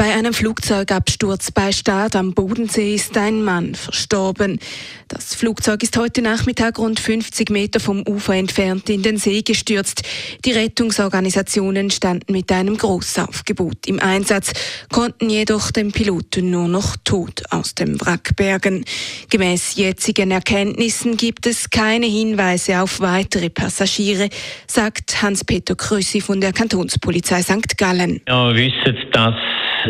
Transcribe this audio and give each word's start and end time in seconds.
Bei 0.00 0.14
einem 0.14 0.32
Flugzeugabsturz 0.32 1.50
bei 1.50 1.72
Stad 1.72 2.14
am 2.14 2.32
Bodensee 2.32 2.94
ist 2.94 3.18
ein 3.18 3.42
Mann 3.42 3.74
verstorben. 3.74 4.60
Das 5.08 5.34
Flugzeug 5.34 5.82
ist 5.82 5.96
heute 5.96 6.22
Nachmittag 6.22 6.78
rund 6.78 7.00
50 7.00 7.50
Meter 7.50 7.80
vom 7.80 8.06
Ufer 8.06 8.34
entfernt 8.34 8.88
in 8.90 9.02
den 9.02 9.16
See 9.16 9.42
gestürzt. 9.42 10.02
Die 10.44 10.52
Rettungsorganisationen 10.52 11.90
standen 11.90 12.32
mit 12.32 12.52
einem 12.52 12.76
Großaufgebot 12.76 13.88
im 13.88 13.98
Einsatz, 13.98 14.52
konnten 14.92 15.30
jedoch 15.30 15.72
den 15.72 15.90
Piloten 15.90 16.48
nur 16.48 16.68
noch 16.68 16.96
tot 17.02 17.42
aus 17.50 17.74
dem 17.74 18.00
Wrack 18.00 18.36
bergen. 18.36 18.84
Gemäß 19.30 19.74
jetzigen 19.74 20.30
Erkenntnissen 20.30 21.16
gibt 21.16 21.44
es 21.44 21.70
keine 21.70 22.06
Hinweise 22.06 22.82
auf 22.82 23.00
weitere 23.00 23.50
Passagiere, 23.50 24.28
sagt 24.68 25.22
Hans-Peter 25.22 25.74
Krössi 25.74 26.20
von 26.20 26.40
der 26.40 26.52
Kantonspolizei 26.52 27.42
St. 27.42 27.76
Gallen. 27.76 28.20
Ja, 28.28 28.54
wissen, 28.54 28.96
dass 29.10 29.34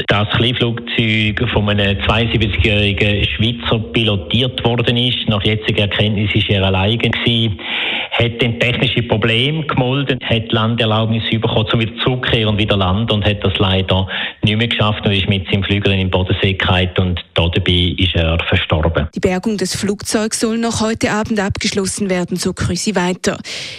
das 0.06 0.28
Kleinflugzeug 0.30 1.48
von 1.52 1.68
einem 1.68 1.98
72-jährigen 1.98 3.24
Schweizer 3.24 3.78
pilotiert 3.92 4.64
worden 4.64 4.96
ist. 4.96 5.28
Nach 5.28 5.42
jetziger 5.44 5.82
Erkenntnis 5.82 6.34
war 6.34 6.56
er 6.56 6.64
alleine 6.64 6.98
gewesen 6.98 7.58
hat 8.18 8.42
dann 8.42 8.58
technische 8.58 9.02
Probleme 9.02 9.64
gemolden, 9.64 10.18
hat 10.24 10.50
Landerlaubnis 10.52 11.22
bekommen, 11.30 11.66
um 11.72 11.80
wieder 11.80 11.96
zurückzukehren 12.02 12.48
und 12.48 12.58
wieder 12.58 12.76
landen 12.76 13.12
und 13.12 13.24
hat 13.24 13.44
das 13.44 13.56
leider 13.58 14.08
nicht 14.42 14.56
mehr 14.56 14.66
geschafft 14.66 15.06
und 15.06 15.12
ist 15.12 15.28
mit 15.28 15.48
seinem 15.50 15.62
Flügel 15.62 15.92
in 15.92 15.98
den 15.98 16.10
Bodensee 16.10 16.54
gehalten 16.54 17.00
und 17.00 17.24
dabei 17.34 17.94
ist 17.96 18.14
er 18.14 18.38
verstorben. 18.48 19.08
Die 19.14 19.20
Bergung 19.20 19.56
des 19.56 19.76
Flugzeugs 19.76 20.40
soll 20.40 20.58
noch 20.58 20.80
heute 20.80 21.10
Abend 21.10 21.38
abgeschlossen 21.38 22.10
werden, 22.10 22.36
so 22.36 22.52
Krüsi 22.52 22.94
weiter. 22.96 23.38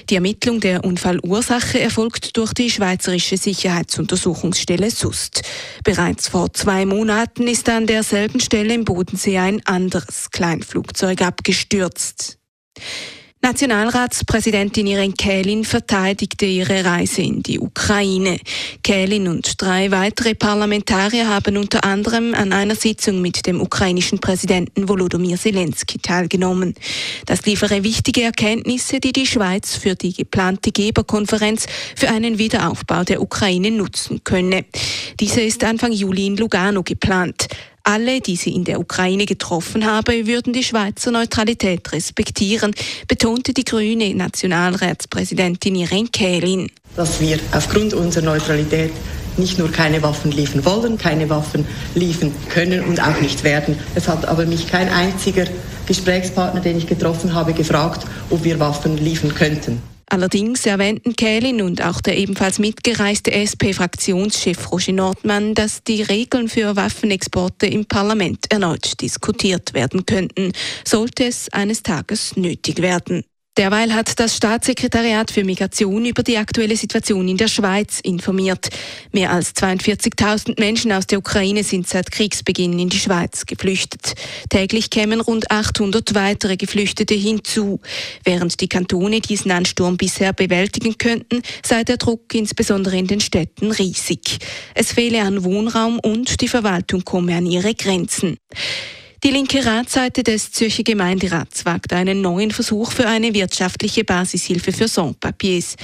Die 0.09 0.15
Ermittlung 0.15 0.59
der 0.59 0.85
Unfallursache 0.85 1.79
erfolgt 1.79 2.37
durch 2.37 2.53
die 2.53 2.69
Schweizerische 2.69 3.35
Sicherheitsuntersuchungsstelle 3.35 4.89
SUST. 4.89 5.41
Bereits 5.83 6.08
vor 6.17 6.51
zwei 6.53 6.85
Monaten 6.85 7.47
ist 7.47 7.69
an 7.69 7.85
derselben 7.85 8.39
Stelle 8.39 8.73
im 8.73 8.83
Bodensee 8.83 9.37
ein 9.37 9.61
anderes 9.65 10.31
Kleinflugzeug 10.31 11.21
abgestürzt. 11.21 12.39
Nationalratspräsidentin 13.41 14.85
Irene 14.85 15.13
Kählin 15.13 15.63
verteidigte 15.63 16.45
ihre 16.45 16.83
Reise 16.83 17.21
in 17.21 17.41
die 17.41 17.57
Ukraine. 17.57 18.37
Kählin 18.83 19.29
und 19.29 19.61
drei 19.61 19.91
weitere 19.91 20.35
Parlamentarier 20.35 21.29
haben 21.29 21.55
unter 21.55 21.85
anderem 21.85 22.33
an 22.33 22.51
einer 22.51 22.75
Sitzung 22.75 23.21
mit 23.21 23.47
dem 23.47 23.61
ukrainischen 23.61 24.19
Präsidenten 24.19 24.89
Volodymyr 24.89 25.37
Zelensky 25.37 25.99
teilgenommen. 25.99 26.75
Das 27.27 27.45
liefere 27.45 27.85
wichtige 27.85 28.23
Erkenntnisse, 28.23 28.99
die 28.99 29.13
die 29.13 29.25
Schweiz 29.25 29.77
für 29.77 29.95
die 29.95 30.13
geplante 30.13 30.73
Geberkonferenz 30.73 31.65
für 31.95 32.09
einen 32.09 32.39
Wiederaufbau 32.39 33.05
der 33.05 33.21
Ukraine 33.21 33.71
nutzen 33.71 34.21
könne. 34.25 34.65
Diese 35.17 35.39
ist 35.39 35.63
Anfang 35.63 35.93
Juli 35.93 36.27
in 36.27 36.35
Lugano 36.35 36.83
geplant. 36.83 37.47
Alle, 37.89 38.21
die 38.21 38.35
sie 38.35 38.51
in 38.51 38.65
der 38.65 38.79
Ukraine 38.79 39.25
getroffen 39.25 39.83
habe, 39.83 40.27
würden 40.27 40.53
die 40.53 40.63
Schweizer 40.63 41.09
Neutralität 41.09 41.91
respektieren, 41.91 42.75
betonte 43.07 43.51
die 43.51 43.63
grüne 43.63 44.13
Nationalratspräsidentin 44.13 45.73
Irene 45.73 46.09
Kählin. 46.09 46.69
Dass 46.95 47.19
wir 47.19 47.39
aufgrund 47.51 47.95
unserer 47.95 48.25
Neutralität 48.25 48.91
nicht 49.37 49.57
nur 49.57 49.71
keine 49.71 50.03
Waffen 50.03 50.29
liefern 50.29 50.65
wollen, 50.65 50.99
keine 50.99 51.31
Waffen 51.31 51.65
liefern 51.95 52.31
können 52.49 52.83
und 52.83 53.01
auch 53.01 53.19
nicht 53.21 53.43
werden. 53.43 53.75
Es 53.95 54.07
hat 54.07 54.23
aber 54.27 54.45
mich 54.45 54.67
kein 54.67 54.89
einziger 54.89 55.45
Gesprächspartner, 55.87 56.61
den 56.61 56.77
ich 56.77 56.85
getroffen 56.85 57.33
habe, 57.33 57.53
gefragt, 57.53 58.05
ob 58.29 58.43
wir 58.43 58.59
Waffen 58.59 58.97
liefern 58.97 59.33
könnten. 59.33 59.81
Allerdings 60.11 60.65
erwähnten 60.65 61.15
Kählin 61.15 61.61
und 61.61 61.83
auch 61.83 62.01
der 62.01 62.17
ebenfalls 62.17 62.57
mitgereiste 62.57 63.31
SP-Fraktionschef 63.31 64.71
Roger 64.71 64.93
Nordmann, 64.93 65.53
dass 65.53 65.83
die 65.83 66.01
Regeln 66.01 66.49
für 66.49 66.75
Waffenexporte 66.75 67.67
im 67.67 67.85
Parlament 67.85 68.51
erneut 68.51 68.99
diskutiert 69.01 69.75
werden 69.75 70.07
könnten, 70.07 70.51
sollte 70.83 71.25
es 71.25 71.49
eines 71.53 71.83
Tages 71.83 72.35
nötig 72.35 72.81
werden. 72.81 73.23
Derweil 73.59 73.93
hat 73.93 74.21
das 74.21 74.37
Staatssekretariat 74.37 75.31
für 75.31 75.43
Migration 75.43 76.05
über 76.05 76.23
die 76.23 76.37
aktuelle 76.37 76.77
Situation 76.77 77.27
in 77.27 77.35
der 77.35 77.49
Schweiz 77.49 77.99
informiert. 77.99 78.69
Mehr 79.11 79.33
als 79.33 79.53
42.000 79.53 80.57
Menschen 80.57 80.93
aus 80.93 81.07
der 81.07 81.19
Ukraine 81.19 81.65
sind 81.65 81.85
seit 81.85 82.09
Kriegsbeginn 82.09 82.79
in 82.79 82.87
die 82.87 82.99
Schweiz 82.99 83.45
geflüchtet. 83.45 84.13
Täglich 84.49 84.89
kämen 84.89 85.19
rund 85.19 85.51
800 85.51 86.15
weitere 86.15 86.55
Geflüchtete 86.55 87.15
hinzu. 87.15 87.81
Während 88.23 88.61
die 88.61 88.69
Kantone 88.69 89.19
diesen 89.19 89.51
Ansturm 89.51 89.97
bisher 89.97 90.31
bewältigen 90.31 90.97
könnten, 90.97 91.41
sei 91.61 91.83
der 91.83 91.97
Druck 91.97 92.33
insbesondere 92.33 92.97
in 92.97 93.07
den 93.07 93.19
Städten 93.19 93.71
riesig. 93.73 94.37
Es 94.73 94.93
fehle 94.93 95.21
an 95.23 95.43
Wohnraum 95.43 95.99
und 95.99 96.39
die 96.39 96.47
Verwaltung 96.47 97.03
komme 97.03 97.35
an 97.35 97.45
ihre 97.45 97.75
Grenzen. 97.75 98.37
Die 99.21 99.31
linke 99.31 99.65
Ratsseite 99.65 100.23
des 100.23 100.53
Zürcher 100.53 100.83
Gemeinderats 100.83 101.65
wagt 101.65 101.91
einen 101.91 102.21
neuen 102.21 102.51
Versuch 102.51 102.93
für 102.93 103.05
eine 103.05 103.33
wirtschaftliche 103.33 104.05
Basishilfe 104.05 104.71
für 104.71 104.87
Sans-Papiers. 104.87 105.75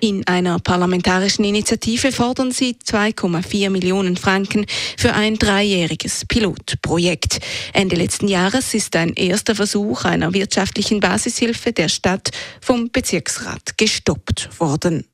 In 0.00 0.26
einer 0.26 0.58
parlamentarischen 0.58 1.44
Initiative 1.44 2.10
fordern 2.10 2.50
sie 2.50 2.76
2,4 2.84 3.70
Millionen 3.70 4.16
Franken 4.16 4.66
für 4.98 5.14
ein 5.14 5.36
dreijähriges 5.36 6.24
Pilotprojekt. 6.26 7.38
Ende 7.72 7.94
letzten 7.94 8.26
Jahres 8.26 8.74
ist 8.74 8.96
ein 8.96 9.12
erster 9.12 9.54
Versuch 9.54 10.04
einer 10.04 10.34
wirtschaftlichen 10.34 10.98
Basishilfe 10.98 11.72
der 11.72 11.88
Stadt 11.88 12.30
vom 12.60 12.90
Bezirksrat 12.90 13.78
gestoppt 13.78 14.58
worden. 14.58 15.04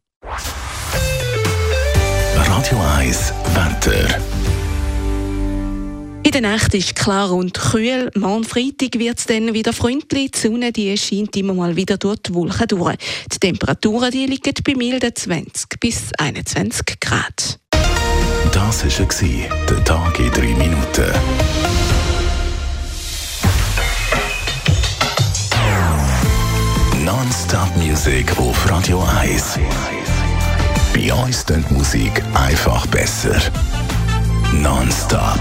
Radio 2.34 2.78
1 2.96 3.34
Wetter. 3.54 4.37
Der 6.38 6.52
Nacht 6.52 6.72
ist 6.72 6.94
klar 6.94 7.32
und 7.32 7.52
kühl. 7.52 8.12
Morgen 8.14 8.44
Freitag 8.44 8.96
wird 8.96 9.18
es 9.18 9.26
dann 9.26 9.54
wieder 9.54 9.72
freundlich. 9.72 10.30
Die 10.30 10.38
Sonne 10.38 10.70
die 10.70 10.96
scheint 10.96 11.36
immer 11.36 11.52
mal 11.52 11.74
wieder 11.74 11.96
durch 11.96 12.18
die 12.18 12.32
Wolken 12.32 12.68
durch. 12.68 12.96
Die 13.32 13.38
Temperaturen 13.40 14.12
die 14.12 14.26
liegen 14.26 14.54
bei 14.62 14.76
milden 14.76 15.10
20 15.12 15.80
bis 15.80 16.12
21 16.16 17.00
Grad. 17.00 17.58
Das 18.52 18.84
war 18.84 19.66
der 19.68 19.84
Tag 19.84 20.20
in 20.20 20.30
drei 20.30 20.54
Minuten. 20.54 21.12
Non-Stop 27.04 27.76
Music 27.78 28.38
auf 28.38 28.70
Radio 28.70 29.04
1. 29.22 29.58
Bei 30.94 31.12
uns 31.14 31.44
klingt 31.44 31.68
Musik 31.72 32.22
einfach 32.32 32.86
besser. 32.86 33.40
Non-Stop. 34.52 35.40